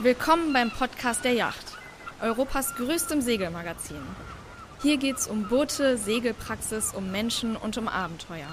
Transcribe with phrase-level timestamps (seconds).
[0.00, 1.76] Willkommen beim Podcast der Yacht,
[2.22, 3.96] Europas größtem Segelmagazin.
[4.80, 8.46] Hier geht's um Boote, Segelpraxis, um Menschen und um Abenteuer.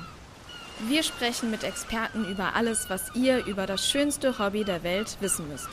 [0.88, 5.47] Wir sprechen mit Experten über alles, was ihr über das schönste Hobby der Welt wissen
[5.47, 5.69] müsst.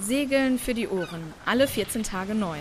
[0.00, 2.56] Segeln für die Ohren, alle 14 Tage neu.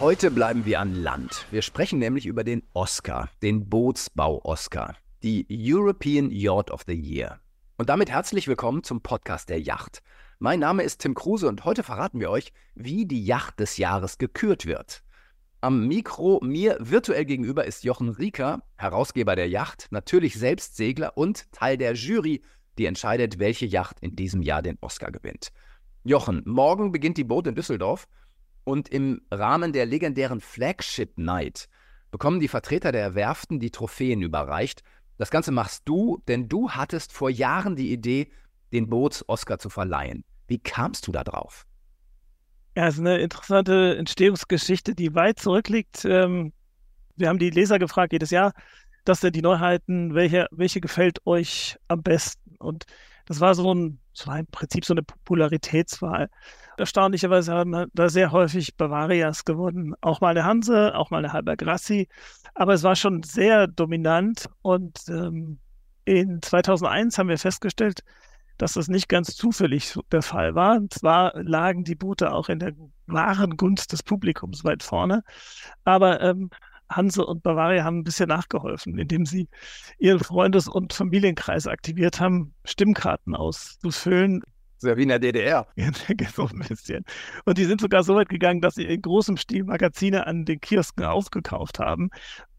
[0.00, 1.46] Heute bleiben wir an Land.
[1.52, 7.38] Wir sprechen nämlich über den Oscar, den Bootsbau-Oscar, die European Yacht of the Year.
[7.76, 10.02] Und damit herzlich willkommen zum Podcast der Yacht.
[10.38, 14.18] Mein Name ist Tim Kruse und heute verraten wir euch, wie die Yacht des Jahres
[14.18, 15.02] gekürt wird.
[15.62, 21.50] Am Mikro mir virtuell gegenüber ist Jochen Rieker, Herausgeber der Yacht, natürlich selbst Segler und
[21.52, 22.42] Teil der Jury,
[22.76, 25.52] die entscheidet, welche Yacht in diesem Jahr den Oscar gewinnt.
[26.04, 28.06] Jochen, morgen beginnt die Boot in Düsseldorf
[28.64, 31.66] und im Rahmen der legendären Flagship Night
[32.10, 34.82] bekommen die Vertreter der Werften die Trophäen überreicht.
[35.16, 38.30] Das Ganze machst du, denn du hattest vor Jahren die Idee,
[38.72, 40.24] den Boots-Oscar zu verleihen.
[40.46, 41.66] Wie kamst du da drauf?
[42.76, 46.04] Ja, es ist eine interessante Entstehungsgeschichte, die weit zurückliegt.
[46.04, 46.52] Ähm,
[47.16, 48.52] wir haben die Leser gefragt jedes Jahr,
[49.04, 52.56] dass denn die Neuheiten, welche, welche gefällt euch am besten?
[52.58, 52.84] Und
[53.24, 56.28] das war so ein, so im Prinzip so eine Popularitätswahl.
[56.76, 59.94] Erstaunlicherweise haben da sehr häufig Bavarias gewonnen.
[60.02, 62.08] Auch mal eine Hanse, auch mal eine Halber Grassi.
[62.54, 64.50] Aber es war schon sehr dominant.
[64.62, 65.58] Und ähm,
[66.04, 68.02] in 2001 haben wir festgestellt,
[68.58, 70.76] dass das nicht ganz zufällig der Fall war.
[70.76, 72.72] Und zwar lagen die Boote auch in der
[73.06, 75.22] wahren Gunst des Publikums weit vorne.
[75.84, 76.50] Aber ähm,
[76.88, 79.48] Hanse und Bavaria haben ein bisschen nachgeholfen, indem sie
[79.98, 84.42] ihren Freundes- und Familienkreis aktiviert haben, Stimmkarten auszufüllen.
[84.78, 85.66] Sehr wie in der DDR.
[86.34, 87.04] so ein bisschen.
[87.44, 90.60] Und die sind sogar so weit gegangen, dass sie in großem Stil Magazine an den
[90.60, 92.10] Kiosken aufgekauft haben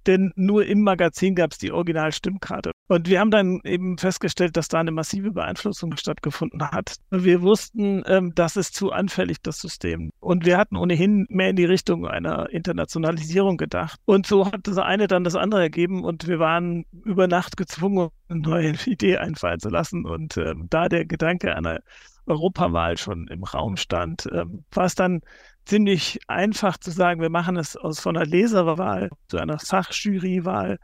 [0.08, 2.72] denn nur im Magazin gab es die Original-Stimmkarte.
[2.88, 6.96] Und wir haben dann eben festgestellt, dass da eine massive Beeinflussung stattgefunden hat.
[7.12, 10.12] Wir wussten, ähm, das ist zu anfällig, das System.
[10.20, 14.00] Und wir hatten ohnehin mehr in die Richtung einer Internationalisierung gedacht.
[14.06, 18.10] Und so hat das eine dann das andere ergeben und wir waren über Nacht gezwungen,
[18.30, 20.06] eine neue Idee einfallen zu lassen.
[20.06, 21.82] Und äh, da der Gedanke einer
[22.26, 25.22] Europawahl schon im Raum stand, ähm, war es dann
[25.68, 30.80] ziemlich einfach zu sagen, wir machen es aus von einer Leserwahl zu einer Fachjurywahl.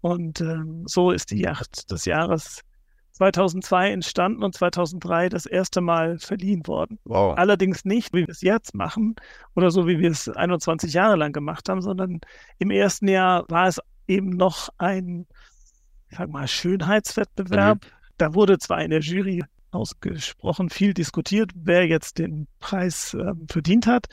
[0.00, 2.62] Und ähm, so ist die Yacht des Jahres
[3.12, 6.98] 2002 entstanden und 2003 das erste Mal verliehen worden.
[7.04, 7.36] Wow.
[7.36, 9.16] Allerdings nicht, wie wir es jetzt machen
[9.56, 12.20] oder so, wie wir es 21 Jahre lang gemacht haben, sondern
[12.58, 15.26] im ersten Jahr war es eben noch ein,
[16.10, 17.84] ich sag mal, Schönheitswettbewerb.
[17.84, 17.88] Mhm.
[18.18, 23.86] Da wurde zwar in der Jury ausgesprochen viel diskutiert, wer jetzt den Preis äh, verdient
[23.86, 24.06] hat.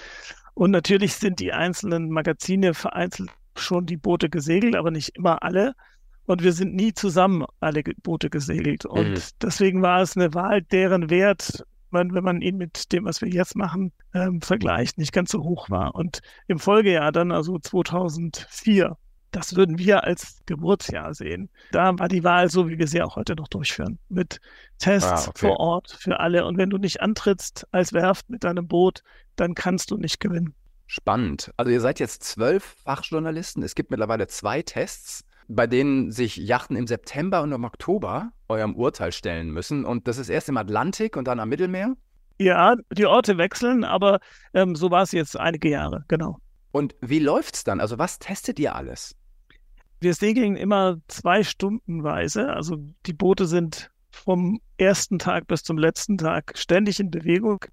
[0.53, 5.75] Und natürlich sind die einzelnen Magazine vereinzelt schon die Boote gesegelt, aber nicht immer alle.
[6.25, 8.85] Und wir sind nie zusammen alle Boote gesegelt.
[8.85, 9.21] Und mhm.
[9.41, 13.29] deswegen war es eine Wahl, deren Wert, man, wenn man ihn mit dem, was wir
[13.29, 15.93] jetzt machen, ähm, vergleicht, nicht ganz so hoch war.
[15.93, 18.97] Und im Folgejahr dann, also 2004,
[19.35, 21.49] das würden wir als Geburtsjahr sehen.
[21.71, 23.99] Da war die Wahl so, wie wir sie auch heute noch durchführen.
[24.07, 24.39] Mit
[24.77, 25.47] Tests ah, okay.
[25.47, 26.45] vor Ort für alle.
[26.45, 29.03] Und wenn du nicht antrittst als Werft mit deinem Boot,
[29.35, 30.55] dann kannst du nicht gewinnen.
[30.87, 31.51] Spannend.
[31.57, 33.61] Also ihr seid jetzt zwölf Fachjournalisten.
[33.61, 38.75] Es gibt mittlerweile zwei Tests, bei denen sich Yachten im September und im Oktober eurem
[38.75, 39.83] Urteil stellen müssen.
[39.83, 41.95] Und das ist erst im Atlantik und dann am Mittelmeer?
[42.39, 44.19] Ja, die Orte wechseln, aber
[44.53, 46.37] ähm, so war es jetzt einige Jahre, genau.
[46.71, 47.79] Und wie läuft's dann?
[47.79, 49.15] Also was testet ihr alles?
[49.99, 52.53] Wir segeln immer zwei Stundenweise.
[52.53, 57.65] Also die Boote sind vom ersten Tag bis zum letzten Tag ständig in Bewegung,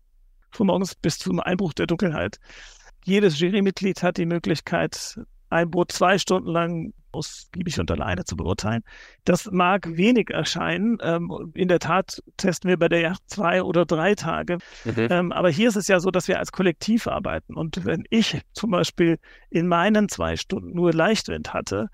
[0.51, 2.39] von morgens bis zum Einbruch der Dunkelheit.
[3.05, 5.19] Jedes Jurymitglied hat die Möglichkeit,
[5.53, 8.83] ein Boot zwei Stunden lang ausgiebig und alleine zu beurteilen.
[9.25, 10.99] Das mag wenig erscheinen.
[11.03, 14.59] Ähm, in der Tat testen wir bei der Yacht zwei oder drei Tage.
[14.85, 15.09] Mhm.
[15.11, 17.55] Ähm, aber hier ist es ja so, dass wir als Kollektiv arbeiten.
[17.55, 19.19] Und wenn ich zum Beispiel
[19.51, 21.89] in meinen zwei Stunden nur Leichtwind hatte,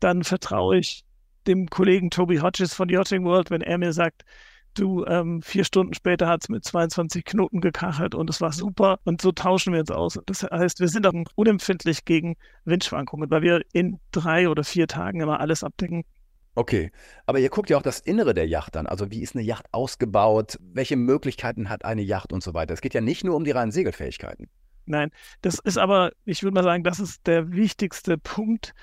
[0.00, 1.04] dann vertraue ich
[1.46, 4.24] dem Kollegen Toby Hodges von Yachting World, wenn er mir sagt,
[4.74, 8.98] du, ähm, vier Stunden später hat es mit 22 Knoten gekachelt und es war super.
[9.04, 10.18] Und so tauschen wir uns aus.
[10.26, 15.20] Das heißt, wir sind auch unempfindlich gegen Windschwankungen, weil wir in drei oder vier Tagen
[15.20, 16.04] immer alles abdecken.
[16.56, 16.92] Okay,
[17.26, 18.86] aber ihr guckt ja auch das Innere der Yacht an.
[18.86, 20.56] Also wie ist eine Yacht ausgebaut?
[20.60, 22.74] Welche Möglichkeiten hat eine Yacht und so weiter?
[22.74, 24.48] Es geht ja nicht nur um die reinen Segelfähigkeiten.
[24.86, 25.10] Nein,
[25.40, 28.74] das ist aber, ich würde mal sagen, das ist der wichtigste Punkt,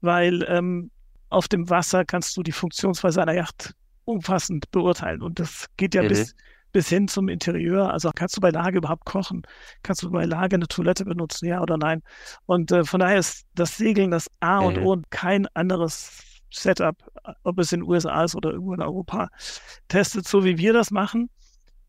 [0.00, 0.90] weil ähm,
[1.28, 5.22] auf dem Wasser kannst du die Funktionsweise einer Yacht umfassend beurteilen.
[5.22, 6.08] Und das geht ja mhm.
[6.08, 6.34] bis,
[6.72, 7.92] bis hin zum Interieur.
[7.92, 9.42] Also kannst du bei Lage überhaupt kochen?
[9.82, 12.02] Kannst du bei Lage eine Toilette benutzen, ja oder nein?
[12.46, 14.86] Und äh, von daher ist das Segeln das A und mhm.
[14.86, 16.96] O und kein anderes Setup,
[17.44, 19.28] ob es in den USA ist oder irgendwo in Europa,
[19.88, 21.30] testet so, wie wir das machen.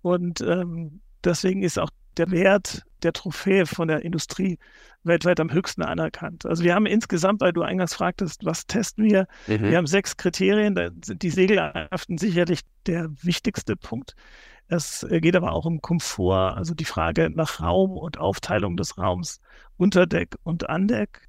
[0.01, 4.57] Und ähm, deswegen ist auch der Wert der Trophäe von der Industrie
[5.03, 6.45] weltweit am höchsten anerkannt.
[6.45, 9.27] Also wir haben insgesamt, weil du eingangs fragtest, was testen wir?
[9.47, 9.63] Mhm.
[9.63, 14.15] Wir haben sechs Kriterien, da sind die Segeleigenschaften sicherlich der wichtigste Punkt.
[14.67, 19.41] Es geht aber auch um Komfort, also die Frage nach Raum und Aufteilung des Raums,
[19.77, 21.27] Unterdeck und Andeck.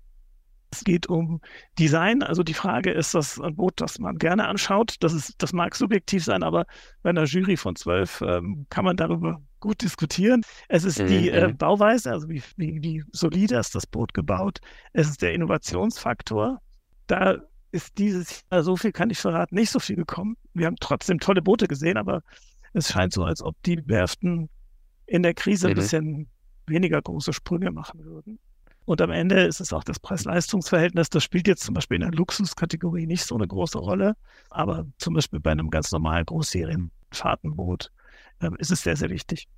[0.70, 1.40] Es geht um
[1.78, 2.22] Design.
[2.22, 4.96] Also die Frage ist das ein Boot, das man gerne anschaut.
[5.00, 6.66] Das, ist, das mag subjektiv sein, aber
[7.02, 10.42] bei einer Jury von zwölf ähm, kann man darüber gut diskutieren.
[10.68, 11.56] Es ist die äh, mhm.
[11.56, 14.60] Bauweise, also wie, wie, wie solide ist das Boot gebaut.
[14.92, 16.60] Es ist der Innovationsfaktor.
[17.06, 17.38] Da
[17.72, 20.36] ist dieses Jahr, so viel kann ich verraten, nicht so viel gekommen.
[20.52, 22.22] Wir haben trotzdem tolle Boote gesehen, aber
[22.74, 24.50] es scheint so, als ob die Werften
[25.06, 25.72] in der Krise mhm.
[25.72, 26.26] ein bisschen
[26.66, 28.38] weniger große Sprünge machen würden.
[28.84, 31.08] Und am Ende ist es auch das Preis-Leistungs-Verhältnis.
[31.08, 34.14] Das spielt jetzt zum Beispiel in der Luxuskategorie nicht so eine große Rolle.
[34.50, 37.90] Aber zum Beispiel bei einem ganz normalen Großserienfahrtenboot
[38.58, 39.48] ist es sehr, sehr wichtig.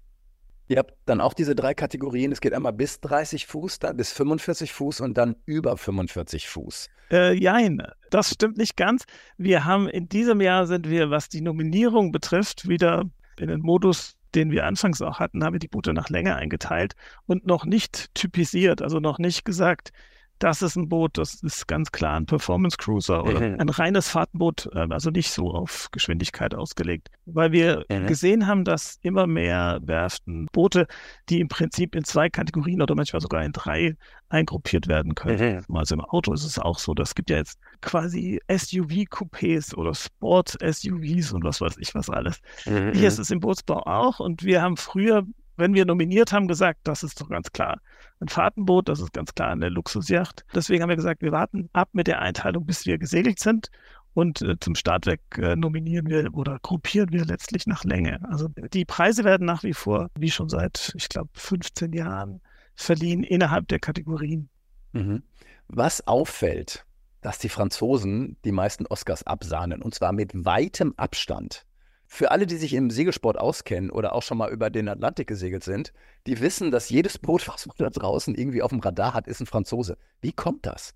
[0.68, 2.32] Ihr habt dann auch diese drei Kategorien.
[2.32, 6.88] Es geht einmal bis 30 Fuß, dann bis 45 Fuß und dann über 45 Fuß.
[7.12, 9.04] Äh, jein, das stimmt nicht ganz.
[9.36, 13.04] Wir haben in diesem Jahr sind wir, was die Nominierung betrifft, wieder
[13.38, 16.94] in den Modus den wir anfangs auch hatten, haben wir die Boote nach Länge eingeteilt
[17.26, 19.92] und noch nicht typisiert, also noch nicht gesagt,
[20.38, 23.60] das ist ein Boot, das ist ganz klar ein Performance Cruiser oder mhm.
[23.60, 27.08] ein reines Fahrtenboot, ähm, also nicht so auf Geschwindigkeit ausgelegt.
[27.24, 28.06] Weil wir mhm.
[28.06, 30.86] gesehen haben, dass immer mehr Werften Boote,
[31.28, 33.96] die im Prinzip in zwei Kategorien oder manchmal sogar in drei
[34.28, 35.64] eingruppiert werden können.
[35.68, 35.76] Mhm.
[35.76, 36.94] Also im Auto ist es auch so.
[36.94, 42.40] Das gibt ja jetzt quasi SUV-Coupés oder Sport-SUVs und was weiß ich was alles.
[42.64, 45.24] Hier ist es im Bootsbau auch und wir haben früher
[45.56, 47.80] wenn wir nominiert haben, gesagt, das ist doch ganz klar
[48.20, 50.44] ein Fahrtenboot, das ist ganz klar eine Luxusjacht.
[50.54, 53.70] Deswegen haben wir gesagt, wir warten ab mit der Einteilung, bis wir gesegelt sind.
[54.14, 58.18] Und äh, zum Startwerk äh, nominieren wir oder gruppieren wir letztlich nach Länge.
[58.30, 62.40] Also die Preise werden nach wie vor, wie schon seit, ich glaube, 15 Jahren
[62.74, 64.48] verliehen innerhalb der Kategorien.
[64.92, 65.22] Mhm.
[65.68, 66.86] Was auffällt,
[67.20, 71.66] dass die Franzosen die meisten Oscars absahnen, und zwar mit weitem Abstand.
[72.06, 75.64] Für alle, die sich im Segelsport auskennen oder auch schon mal über den Atlantik gesegelt
[75.64, 75.92] sind,
[76.26, 79.40] die wissen, dass jedes Boot, was man da draußen irgendwie auf dem Radar hat, ist
[79.40, 79.98] ein Franzose.
[80.20, 80.94] Wie kommt das?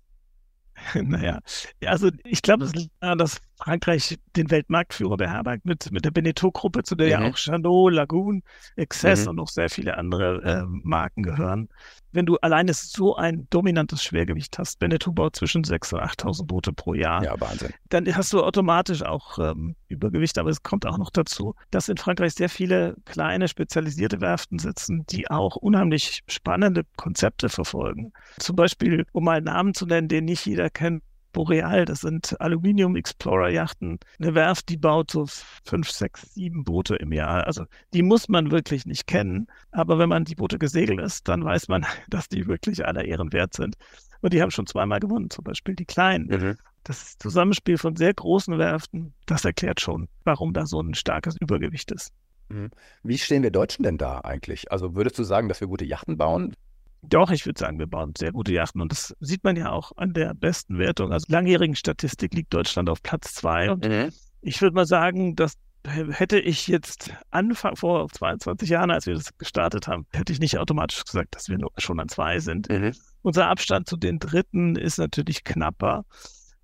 [1.01, 1.39] Naja,
[1.85, 6.83] also ich glaube, es liegt daran, dass Frankreich den Weltmarktführer beherbergt mit, mit der Beneteau-Gruppe,
[6.83, 7.11] zu der mhm.
[7.23, 8.43] ja auch Chanot, Lagoon,
[8.75, 9.29] Excess mhm.
[9.29, 11.69] und noch sehr viele andere äh, Marken gehören.
[12.11, 16.73] Wenn du alleine so ein dominantes Schwergewicht hast, Beneteau baut zwischen 6.000 und 8.000 Boote
[16.73, 17.71] pro Jahr, ja, Wahnsinn.
[17.89, 20.37] dann hast du automatisch auch ähm, Übergewicht.
[20.37, 25.05] Aber es kommt auch noch dazu, dass in Frankreich sehr viele kleine spezialisierte Werften sitzen,
[25.09, 28.11] die auch unheimlich spannende Konzepte verfolgen.
[28.39, 32.39] Zum Beispiel, um mal einen Namen zu nennen, den nicht jeder kennt, Boreal, das sind
[32.41, 33.99] Aluminium Explorer Yachten.
[34.19, 35.25] Eine Werft, die baut so
[35.63, 37.47] fünf, sechs, sieben Boote im Jahr.
[37.47, 39.47] Also die muss man wirklich nicht kennen.
[39.71, 43.31] Aber wenn man die Boote gesegelt ist, dann weiß man, dass die wirklich aller Ehren
[43.33, 43.75] wert sind.
[44.21, 46.27] Und die haben schon zweimal gewonnen, zum Beispiel die Kleinen.
[46.27, 46.57] Mhm.
[46.83, 51.91] Das Zusammenspiel von sehr großen Werften, das erklärt schon, warum da so ein starkes Übergewicht
[51.91, 52.11] ist.
[52.49, 52.69] Mhm.
[53.03, 54.71] Wie stehen wir Deutschen denn da eigentlich?
[54.71, 56.53] Also würdest du sagen, dass wir gute Yachten bauen?
[57.03, 59.91] Doch, ich würde sagen, wir bauen sehr gute Yachten und das sieht man ja auch
[59.97, 61.11] an der besten Wertung.
[61.11, 64.11] Also langjährigen Statistik liegt Deutschland auf Platz zwei und mhm.
[64.41, 65.57] ich würde mal sagen, dass
[65.87, 70.57] hätte ich jetzt Anfang vor 22 Jahren, als wir das gestartet haben, hätte ich nicht
[70.57, 72.69] automatisch gesagt, dass wir schon an zwei sind.
[72.69, 72.93] Mhm.
[73.21, 76.05] Unser Abstand zu den Dritten ist natürlich knapper.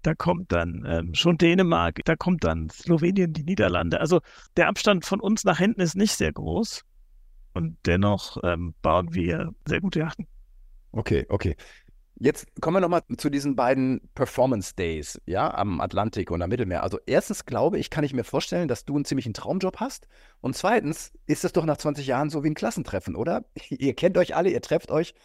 [0.03, 3.99] Da kommt dann ähm, schon Dänemark, da kommt dann Slowenien, die Niederlande.
[3.99, 4.21] Also
[4.55, 6.83] der Abstand von uns nach hinten ist nicht sehr groß.
[7.57, 10.27] Und dennoch ähm, bauen wir sehr gute Yachten.
[10.91, 11.55] Okay, okay.
[12.19, 16.83] Jetzt kommen wir nochmal zu diesen beiden Performance Days, ja, am Atlantik und am Mittelmeer.
[16.83, 20.07] Also erstens glaube ich, kann ich mir vorstellen, dass du einen ziemlichen Traumjob hast.
[20.39, 23.43] Und zweitens ist es doch nach 20 Jahren so wie ein Klassentreffen, oder?
[23.69, 25.15] Ihr kennt euch alle, ihr trefft euch,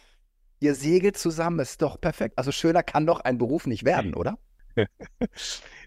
[0.59, 2.37] ihr segelt zusammen, ist doch perfekt.
[2.39, 4.39] Also schöner kann doch ein Beruf nicht werden, oder?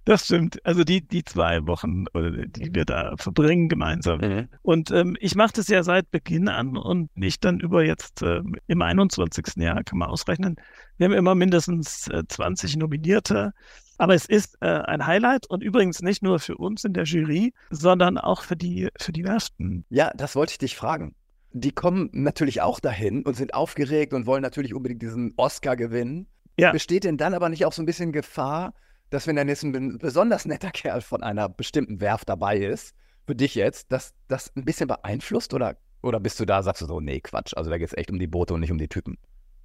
[0.07, 0.65] Das stimmt.
[0.65, 4.21] Also die, die zwei Wochen, die wir da verbringen gemeinsam.
[4.21, 4.49] Mhm.
[4.63, 8.41] Und ähm, ich mache das ja seit Beginn an und nicht dann über jetzt äh,
[8.69, 9.57] im 21.
[9.57, 10.57] Jahr, kann man ausrechnen.
[10.97, 13.53] Wir haben immer mindestens äh, 20 Nominierte.
[13.99, 17.53] Aber es ist äh, ein Highlight und übrigens nicht nur für uns in der Jury,
[17.71, 19.87] sondern auch für die, für die Werften.
[19.91, 21.17] Ja, das wollte ich dich fragen
[21.59, 26.27] die kommen natürlich auch dahin und sind aufgeregt und wollen natürlich unbedingt diesen Oscar gewinnen.
[26.59, 26.73] Ja.
[26.73, 28.75] Besteht denn dann aber nicht auch so ein bisschen Gefahr,
[29.11, 32.95] dass wenn dann jetzt ein besonders netter Kerl von einer bestimmten Werft dabei ist,
[33.27, 36.87] für dich jetzt, dass das ein bisschen beeinflusst oder, oder bist du da, sagst du
[36.87, 38.89] so, nee, Quatsch, also da geht es echt um die Boote und nicht um die
[38.89, 39.19] Typen?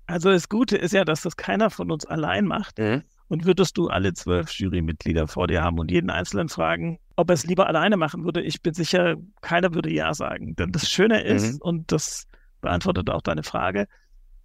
[0.07, 2.79] Also das Gute ist ja, dass das keiner von uns allein macht.
[2.79, 3.03] Mhm.
[3.29, 7.35] Und würdest du alle zwölf Jurymitglieder vor dir haben und jeden Einzelnen fragen, ob er
[7.35, 10.55] es lieber alleine machen würde, ich bin sicher, keiner würde Ja sagen.
[10.57, 11.61] Denn das Schöne ist, mhm.
[11.61, 12.27] und das
[12.59, 13.87] beantwortet auch deine Frage,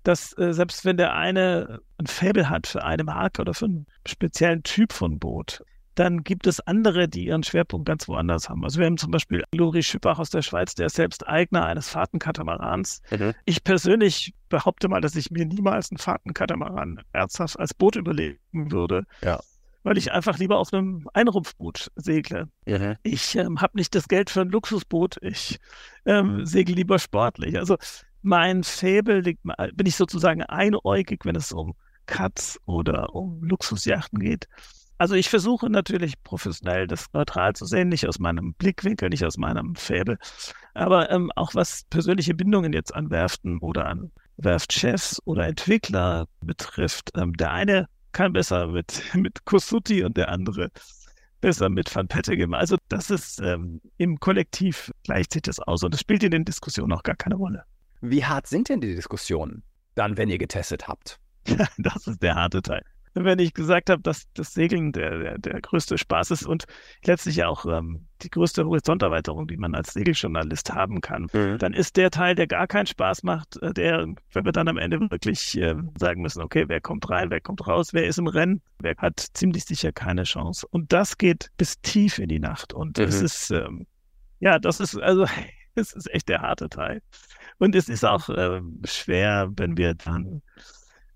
[0.07, 3.87] dass äh, selbst wenn der eine ein Faible hat für eine Marke oder für einen
[4.07, 5.63] speziellen Typ von Boot,
[5.97, 8.63] dann gibt es andere, die ihren Schwerpunkt ganz woanders haben.
[8.65, 11.89] Also wir haben zum Beispiel Lori Schüppach aus der Schweiz, der ist selbst Eigner eines
[11.89, 13.01] Fahrtenkatamarans.
[13.11, 13.33] Mhm.
[13.47, 19.05] Ich persönlich behaupte mal, dass ich mir niemals einen Fahrtenkatamaran ernsthaft als Boot überlegen würde.
[19.23, 19.41] Ja.
[19.85, 22.49] Weil ich einfach lieber auf einem Einrumpfboot segle.
[22.67, 22.97] Mhm.
[23.03, 25.17] Ich ähm, habe nicht das Geld für ein Luxusboot.
[25.23, 25.59] Ich
[26.05, 27.59] ähm, segel lieber sportlich.
[27.59, 27.77] Also
[28.26, 31.75] mein Faible liegt, bin ich sozusagen einäugig, wenn es um
[32.06, 34.49] Cuts oder um Luxusjachten geht.
[34.99, 39.37] Also ich versuche natürlich professionell das neutral zu sehen, nicht aus meinem Blickwinkel, nicht aus
[39.37, 40.18] meinem Fäbel,
[40.75, 47.11] aber ähm, auch was persönliche Bindungen jetzt an Werften oder an Werftchefs oder Entwickler betrifft.
[47.14, 50.71] Ähm, der eine kann besser mit, mit Kosuti und der andere
[51.42, 52.54] besser mit Van Pettegem.
[52.54, 56.45] Also das ist ähm, im Kollektiv gleicht sich das aus und das spielt in den
[56.45, 57.64] Diskussionen auch gar keine Rolle.
[58.00, 59.62] Wie hart sind denn die Diskussionen
[59.95, 61.19] dann, wenn ihr getestet habt?
[61.79, 62.83] das ist der harte Teil
[63.25, 66.65] wenn ich gesagt habe, dass das Segeln der, der, der größte Spaß ist und
[67.05, 71.59] letztlich auch ähm, die größte Horizonterweiterung, die man als Segeljournalist haben kann, mhm.
[71.59, 74.79] dann ist der Teil, der gar keinen Spaß macht, äh, der, wenn wir dann am
[74.79, 78.26] Ende wirklich äh, sagen müssen, okay, wer kommt rein, wer kommt raus, wer ist im
[78.26, 80.67] Rennen, wer hat ziemlich sicher keine Chance.
[80.71, 82.73] Und das geht bis tief in die Nacht.
[82.73, 83.05] Und mhm.
[83.05, 83.87] es ist, ähm,
[84.41, 85.26] ja, das ist, also,
[85.76, 87.02] es ist echt der harte Teil.
[87.59, 90.42] Und es ist auch äh, schwer, wenn wir dann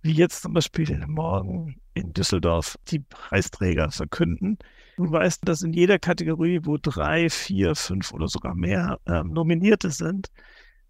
[0.03, 4.59] wie jetzt zum Beispiel morgen in Düsseldorf die Preisträger verkünden.
[4.97, 9.91] Du weißt, dass in jeder Kategorie, wo drei, vier, fünf oder sogar mehr ähm, Nominierte
[9.91, 10.29] sind,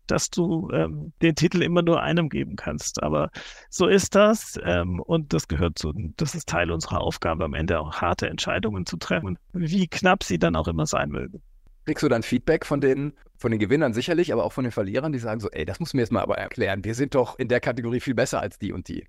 [0.07, 3.03] dass du ähm, den Titel immer nur einem geben kannst.
[3.03, 3.31] Aber
[3.69, 7.81] so ist das ähm, und das gehört zu, das ist Teil unserer Aufgabe, am Ende
[7.81, 11.43] auch harte Entscheidungen zu treffen, wie knapp sie dann auch immer sein mögen.
[11.91, 15.11] Kriegst du dann Feedback von den, von den Gewinnern sicherlich, aber auch von den Verlierern,
[15.11, 16.85] die sagen so, ey, das musst du mir jetzt mal aber erklären.
[16.85, 19.09] Wir sind doch in der Kategorie viel besser als die und die.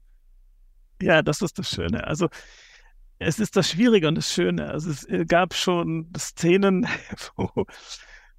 [1.00, 2.08] Ja, das ist das Schöne.
[2.08, 2.28] Also
[3.20, 4.72] es ist das Schwierige und das Schöne.
[4.72, 6.88] Also es äh, gab schon Szenen,
[7.36, 7.68] wo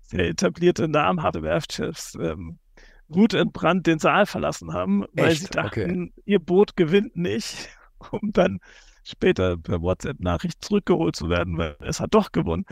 [0.00, 2.58] sehr etablierte namhafte Werftchefs ähm,
[3.06, 5.42] wutentbrannt den Saal verlassen haben, weil Echt?
[5.42, 6.22] sie dachten, okay.
[6.24, 7.68] ihr Boot gewinnt nicht,
[8.10, 8.58] um dann
[9.04, 12.64] später per WhatsApp-Nachricht zurückgeholt zu werden, weil es hat doch gewonnen.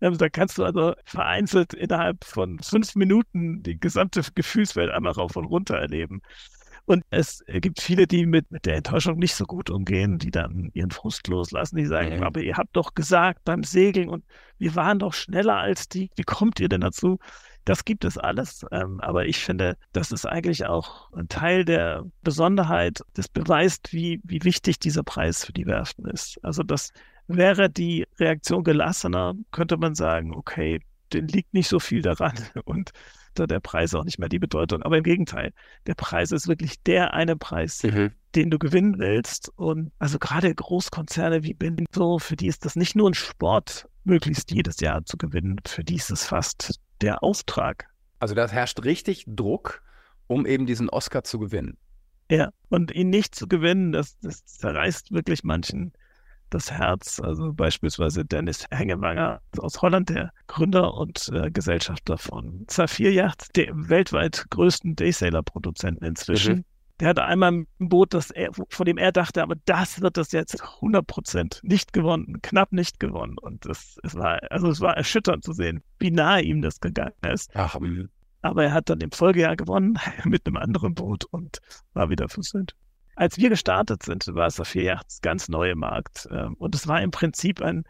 [0.00, 5.36] Ähm, da kannst du also vereinzelt innerhalb von fünf Minuten die gesamte Gefühlswelt einmal rauf
[5.36, 6.22] und runter erleben.
[6.88, 10.70] Und es gibt viele, die mit, mit der Enttäuschung nicht so gut umgehen, die dann
[10.72, 11.76] ihren Frust loslassen.
[11.76, 12.22] Die sagen, mhm.
[12.22, 14.24] aber ihr habt doch gesagt beim Segeln und
[14.56, 16.10] wir waren doch schneller als die.
[16.16, 17.18] Wie kommt ihr denn dazu?
[17.68, 18.64] Das gibt es alles.
[18.72, 23.02] Ähm, aber ich finde, das ist eigentlich auch ein Teil der Besonderheit.
[23.12, 26.42] Das beweist, wie, wie wichtig dieser Preis für die Werften ist.
[26.42, 26.92] Also das
[27.26, 30.80] wäre die Reaktion gelassener, könnte man sagen, okay,
[31.12, 32.32] den liegt nicht so viel daran.
[32.64, 32.92] Und
[33.36, 34.82] der Preis auch nicht mehr die Bedeutung.
[34.82, 35.52] Aber im Gegenteil,
[35.86, 38.12] der Preis ist wirklich der eine Preis, mhm.
[38.34, 39.52] den du gewinnen willst.
[39.56, 44.50] Und also gerade Großkonzerne wie Bento, für die ist das nicht nur ein Sport, möglichst
[44.50, 45.60] jedes Jahr zu gewinnen.
[45.66, 47.86] Für die ist es fast der Auftrag.
[48.18, 49.82] Also da herrscht richtig Druck,
[50.26, 51.78] um eben diesen Oscar zu gewinnen.
[52.30, 55.92] Ja, und ihn nicht zu gewinnen, das, das zerreißt wirklich manchen
[56.50, 57.20] das Herz.
[57.20, 63.88] Also beispielsweise Dennis Hengewanger aus Holland, der Gründer und äh, Gesellschafter von Zafir Yacht, dem
[63.88, 66.56] weltweit größten Daysailor-Produzenten inzwischen.
[66.56, 66.64] Mhm.
[67.00, 70.32] Der hatte einmal ein Boot, das er, von dem er dachte, aber das wird das
[70.32, 73.36] jetzt 100 Prozent nicht gewonnen, knapp nicht gewonnen.
[73.38, 77.14] Und das, es war, also es war erschütternd zu sehen, wie nahe ihm das gegangen
[77.22, 77.50] ist.
[77.54, 77.78] Ach,
[78.42, 81.58] aber er hat dann im Folgejahr gewonnen mit einem anderen Boot und
[81.92, 82.74] war wieder versöhnt.
[83.16, 86.28] Als wir gestartet sind, war es Saphir Yachts ganz neue Markt.
[86.30, 87.84] Ähm, und es war im Prinzip ein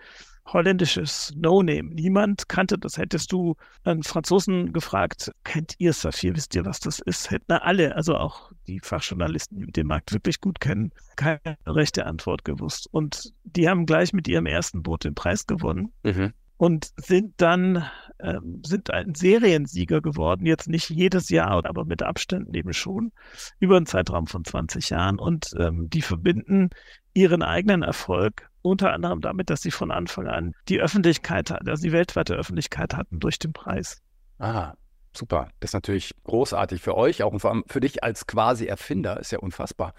[0.47, 1.95] holländisches No-Name.
[1.95, 2.97] Niemand kannte das.
[2.97, 6.35] Hättest du einen Franzosen gefragt, kennt ihr Saphir?
[6.35, 7.31] Wisst ihr, was das ist?
[7.31, 12.45] Hätten alle, also auch die Fachjournalisten, die den Markt wirklich gut kennen, keine rechte Antwort
[12.45, 12.89] gewusst.
[12.91, 15.93] Und die haben gleich mit ihrem ersten Boot den Preis gewonnen.
[16.05, 17.89] Mhm und sind dann
[18.21, 23.13] ähm, sind ein Seriensieger geworden, jetzt nicht jedes Jahr, aber mit Abständen eben schon,
[23.61, 25.21] über einen Zeitraum von 20 Jahren.
[25.21, 26.71] Und ähm, die verbinden
[27.15, 31.93] ihren eigenen Erfolg unter anderem damit, dass sie von Anfang an die Öffentlichkeit, also die
[31.93, 34.03] weltweite Öffentlichkeit hatten durch den Preis.
[34.41, 34.75] Ah,
[35.19, 35.49] super.
[35.61, 39.21] Das ist natürlich großartig für euch, auch und vor allem für dich als quasi Erfinder,
[39.21, 39.93] ist ja unfassbar.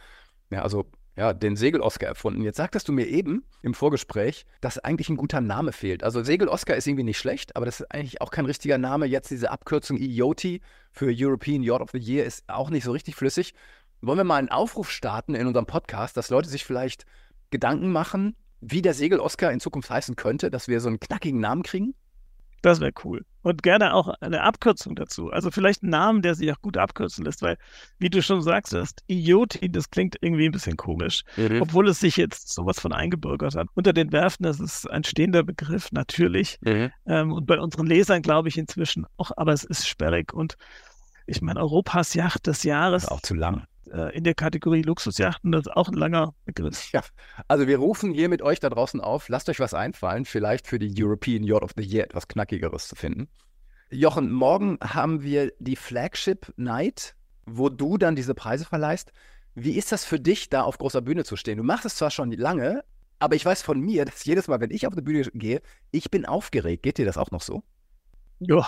[0.50, 0.86] Ja, also
[1.20, 2.42] ja, den Segel-Oscar erfunden.
[2.44, 6.02] Jetzt sagtest du mir eben im Vorgespräch, dass eigentlich ein guter Name fehlt.
[6.02, 9.06] Also Segel-Oscar ist irgendwie nicht schlecht, aber das ist eigentlich auch kein richtiger Name.
[9.06, 10.62] Jetzt diese Abkürzung EOT
[10.94, 13.54] für European Yacht of the Year ist auch nicht so richtig flüssig.
[14.02, 17.06] Wollen wir mal einen Aufruf starten in unserem Podcast, dass Leute sich vielleicht
[17.50, 21.64] Gedanken machen, wie der Segel-Oscar in Zukunft heißen könnte, dass wir so einen knackigen Namen
[21.64, 21.96] kriegen?
[22.62, 23.26] Das wäre cool.
[23.42, 25.32] Und gerne auch eine Abkürzung dazu.
[25.32, 27.58] Also vielleicht einen Namen, der sich auch gut abkürzen lässt, weil,
[27.98, 31.62] wie du schon sagst, das IoT, das klingt irgendwie ein bisschen komisch, mhm.
[31.62, 33.68] obwohl es sich jetzt sowas von eingebürgert hat.
[33.76, 36.58] Unter den Werften, das ist ein stehender Begriff, natürlich.
[36.62, 36.92] Mhm.
[37.06, 40.34] Ähm, und bei unseren Lesern glaube ich inzwischen auch, aber es ist sperrig.
[40.34, 40.58] Und
[41.26, 43.08] ich meine, Europas Yacht des Jahres.
[43.08, 43.64] Auch zu lang
[44.16, 46.90] in der Kategorie Luxusjachten, das ist auch ein langer Begriff.
[46.94, 47.04] Ja,
[47.48, 50.80] also wir rufen hier mit euch da draußen auf, lasst euch was einfallen, vielleicht für
[50.80, 53.28] die European Yacht of the Year etwas Knackigeres zu finden.
[53.92, 57.16] Jochen, morgen haben wir die Flagship Night,
[57.46, 59.12] wo du dann diese Preise verleihst.
[59.56, 61.58] Wie ist das für dich, da auf großer Bühne zu stehen?
[61.58, 62.84] Du machst es zwar schon lange,
[63.18, 66.12] aber ich weiß von mir, dass jedes Mal, wenn ich auf die Bühne gehe, ich
[66.12, 66.84] bin aufgeregt.
[66.84, 67.64] Geht dir das auch noch so?
[68.40, 68.66] Ja,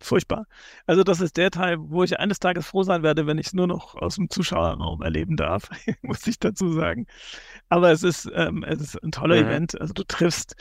[0.00, 0.46] furchtbar.
[0.86, 3.52] Also das ist der Teil, wo ich eines Tages froh sein werde, wenn ich es
[3.54, 5.70] nur noch aus dem Zuschauerraum erleben darf,
[6.02, 7.06] muss ich dazu sagen.
[7.68, 9.48] Aber es ist, ähm, es ist ein toller mhm.
[9.48, 9.80] Event.
[9.80, 10.56] Also du triffst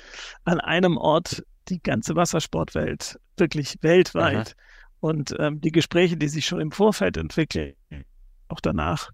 [0.45, 4.55] an einem Ort die ganze Wassersportwelt, wirklich weltweit.
[4.55, 4.63] Mhm.
[4.99, 7.73] Und ähm, die Gespräche, die sich schon im Vorfeld entwickeln,
[8.47, 9.09] auch danach,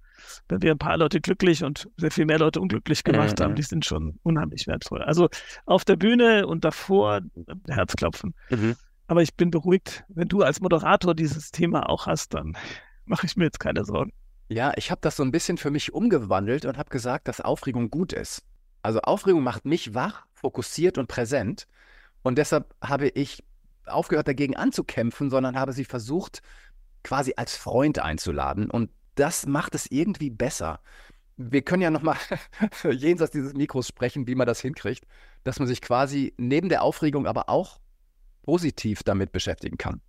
[0.48, 3.44] wenn wir ein paar Leute glücklich und sehr viel mehr Leute unglücklich gemacht mhm.
[3.44, 5.02] haben, die sind schon unheimlich wertvoll.
[5.02, 5.30] Also
[5.66, 7.22] auf der Bühne und davor
[7.68, 8.36] Herzklopfen.
[8.50, 8.76] Mhm.
[9.10, 12.56] Aber ich bin beruhigt, wenn du als Moderator dieses Thema auch hast, dann
[13.06, 14.14] mache ich mir jetzt keine Sorgen.
[14.50, 17.90] Ja, ich habe das so ein bisschen für mich umgewandelt und habe gesagt, dass Aufregung
[17.90, 18.44] gut ist.
[18.84, 21.66] Also Aufregung macht mich wach, fokussiert und präsent.
[22.22, 23.44] Und deshalb habe ich
[23.88, 26.44] aufgehört, dagegen anzukämpfen, sondern habe sie versucht,
[27.04, 28.70] quasi als Freund einzuladen.
[28.70, 30.82] Und das macht es irgendwie besser.
[31.36, 32.18] Wir können ja nochmal
[32.92, 35.08] jenseits dieses Mikros sprechen, wie man das hinkriegt,
[35.44, 37.80] dass man sich quasi neben der Aufregung aber auch
[38.50, 40.02] positiv damit beschäftigen kann.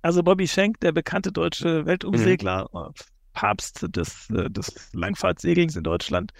[0.00, 2.94] Also Bobby Schenk, der bekannte deutsche Weltumsegler, mhm.
[3.34, 6.32] Papst des, äh, des Langfahrtsegelns in Deutschland,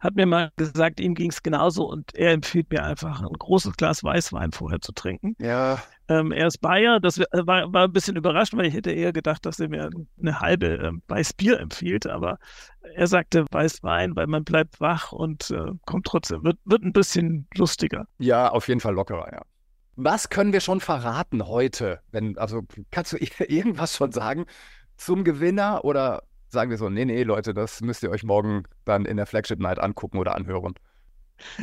[0.00, 3.74] hat mir mal gesagt, ihm ging es genauso und er empfiehlt mir einfach ein großes
[3.78, 5.34] Glas Weißwein vorher zu trinken.
[5.38, 5.82] Ja.
[6.08, 9.46] Ähm, er ist Bayer, das war, war ein bisschen überrascht, weil ich hätte eher gedacht,
[9.46, 9.88] dass er mir
[10.20, 12.38] eine halbe äh, Weißbier empfiehlt, aber
[12.94, 17.46] er sagte Weißwein, weil man bleibt wach und äh, kommt trotzdem, wird, wird ein bisschen
[17.54, 18.06] lustiger.
[18.18, 19.42] Ja, auf jeden Fall lockerer, ja.
[20.02, 22.00] Was können wir schon verraten heute?
[22.10, 23.16] Wenn, also kannst du
[23.48, 24.46] irgendwas schon sagen
[24.96, 29.04] zum Gewinner oder sagen wir so, nee, nee, Leute, das müsst ihr euch morgen dann
[29.04, 30.74] in der Flagship Night angucken oder anhören?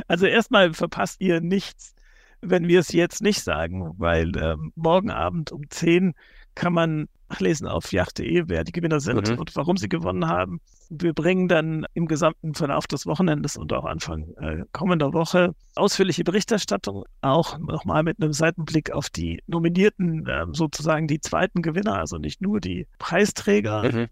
[0.08, 1.96] Also erstmal verpasst ihr nichts,
[2.42, 6.14] wenn wir es jetzt nicht sagen, weil äh, morgen Abend um 10
[6.58, 9.38] kann man nachlesen auf yacht.de, wer die Gewinner sind mhm.
[9.38, 10.60] und warum sie gewonnen haben.
[10.90, 16.24] Wir bringen dann im gesamten Verlauf des Wochenendes und auch Anfang äh, kommender Woche ausführliche
[16.24, 22.18] Berichterstattung, auch nochmal mit einem Seitenblick auf die Nominierten, äh, sozusagen die zweiten Gewinner, also
[22.18, 23.92] nicht nur die Preisträger.
[23.92, 24.08] Mhm.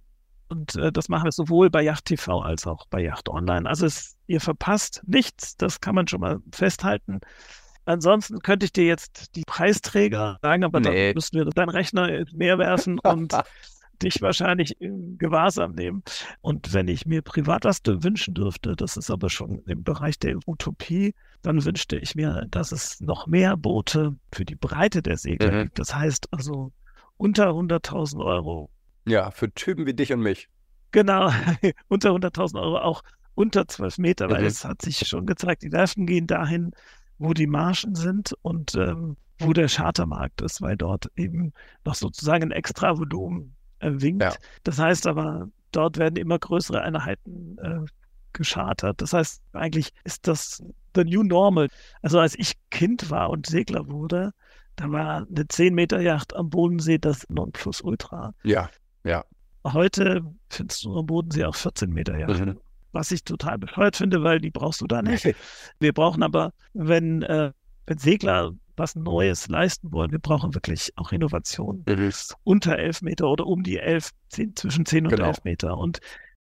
[0.48, 3.68] Und äh, das machen wir sowohl bei Yacht TV als auch bei Yacht Online.
[3.68, 7.22] Also es, ihr verpasst nichts, das kann man schon mal festhalten.
[7.86, 11.08] Ansonsten könnte ich dir jetzt die Preisträger sagen, aber nee.
[11.08, 13.34] dann müssen wir deinen Rechner mehr werfen und
[14.02, 16.04] dich wahrscheinlich in Gewahrsam nehmen.
[16.42, 20.38] Und wenn ich mir privat was wünschen dürfte, das ist aber schon im Bereich der
[20.46, 25.52] Utopie, dann wünschte ich mir, dass es noch mehr Boote für die Breite der Segel
[25.52, 25.64] mhm.
[25.64, 25.80] gibt.
[25.80, 26.72] Das heißt also
[27.18, 28.70] unter 100.000 Euro.
[29.08, 30.50] Ja, für Typen wie dich und mich.
[30.92, 31.32] Genau,
[31.88, 33.02] unter 100.000 Euro auch
[33.36, 34.48] unter 12 Meter, weil mhm.
[34.48, 36.72] es hat sich schon gezeigt, die Werften gehen dahin,
[37.18, 42.44] wo die Margen sind und ähm, wo der Chartermarkt ist, weil dort eben noch sozusagen
[42.44, 44.24] ein extra Volumen äh, winkt.
[44.24, 44.34] Ja.
[44.64, 47.86] Das heißt aber, dort werden immer größere Einheiten äh,
[48.34, 49.02] geschartert.
[49.02, 50.64] Das heißt, eigentlich ist das
[50.96, 51.68] the new normal.
[52.02, 54.32] Also als ich Kind war und Segler wurde,
[54.76, 58.34] da war eine 10 Meter Yacht am Bodensee das Nonplusultra.
[58.44, 58.70] Ja,
[59.04, 59.24] ja.
[59.66, 62.50] Heute findest du am Bodensee auch 14 Meter Yachten.
[62.50, 62.60] Mhm
[62.96, 65.36] was ich total bescheuert finde, weil die brauchst du da nicht.
[65.80, 67.52] Wir brauchen aber, wenn, äh,
[67.86, 71.84] wenn Segler was Neues leisten wollen, wir brauchen wirklich auch Innovation.
[71.88, 72.12] Mhm.
[72.44, 75.28] Unter elf Meter oder um die elf, zehn, zwischen zehn und genau.
[75.28, 75.78] elf Meter.
[75.78, 76.00] Und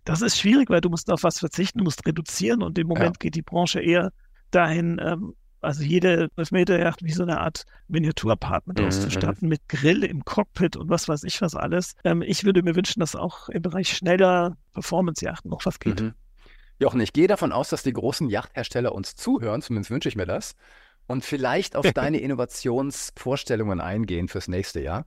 [0.06, 3.18] das ist schwierig, weil du musst auf was verzichten, du musst reduzieren und im Moment
[3.18, 3.20] ja.
[3.20, 4.12] geht die Branche eher
[4.52, 8.86] dahin, ähm, also jede 12 Meter Yacht wie so eine Art Miniaturapartment mhm.
[8.86, 11.96] auszustatten mit Grill im Cockpit und was weiß ich was alles.
[12.04, 16.02] Ähm, ich würde mir wünschen, dass auch im Bereich schneller Performance-Yachten noch was geht.
[16.02, 16.14] Mhm.
[16.80, 20.26] Jochen, ich gehe davon aus, dass die großen Yachthersteller uns zuhören, zumindest wünsche ich mir
[20.26, 20.56] das,
[21.08, 25.06] und vielleicht auf deine Innovationsvorstellungen eingehen fürs nächste Jahr.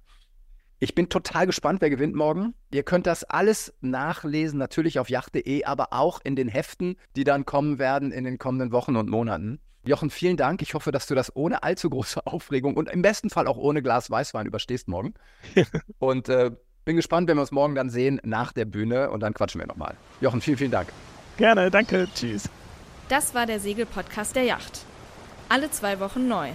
[0.80, 2.54] Ich bin total gespannt, wer gewinnt morgen.
[2.72, 7.46] Ihr könnt das alles nachlesen, natürlich auf yacht.de, aber auch in den Heften, die dann
[7.46, 9.60] kommen werden in den kommenden Wochen und Monaten.
[9.84, 10.60] Jochen, vielen Dank.
[10.60, 13.80] Ich hoffe, dass du das ohne allzu große Aufregung und im besten Fall auch ohne
[13.80, 15.14] Glas Weißwein überstehst morgen.
[16.00, 16.50] und äh,
[16.84, 19.68] bin gespannt, wenn wir uns morgen dann sehen nach der Bühne und dann quatschen wir
[19.68, 19.94] nochmal.
[20.20, 20.88] Jochen, vielen, vielen Dank.
[21.36, 22.48] Gerne, danke, tschüss.
[23.08, 24.80] Das war der Segelpodcast der Yacht.
[25.48, 26.50] Alle zwei Wochen neu.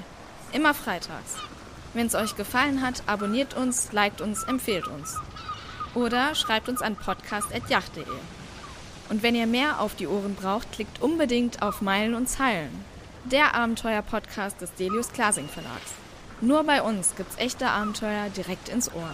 [0.53, 1.35] Immer freitags.
[1.93, 5.17] Wenn es euch gefallen hat, abonniert uns, liked uns, empfehlt uns.
[5.95, 8.03] Oder schreibt uns an podcast.yacht.de.
[9.09, 12.85] Und wenn ihr mehr auf die Ohren braucht, klickt unbedingt auf Meilen und Zeilen.
[13.25, 15.93] Der Abenteuer-Podcast des Delius Klasing Verlags.
[16.39, 19.11] Nur bei uns gibt's echte Abenteuer direkt ins Ohr.